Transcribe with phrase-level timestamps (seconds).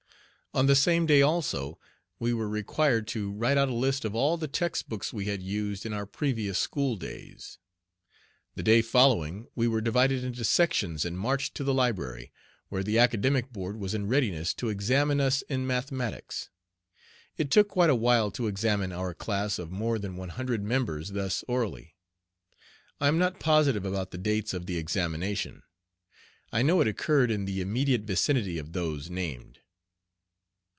[0.53, 1.79] On the same day, also,
[2.19, 5.85] we were required to write out a list of all the textbooks we had used
[5.85, 7.57] in our previous school days.
[8.55, 12.33] The day following we were divided into sections and marched to the library,
[12.67, 16.49] where the Academic Board was in readiness to examine us in mathematics.
[17.37, 21.11] It took quite a while to examine our class of more than one hundred members
[21.11, 21.95] thus orally.
[22.99, 25.63] I am not positive about the dates of the examination.
[26.51, 29.59] I know it occurred in the immediate vicinity of those named.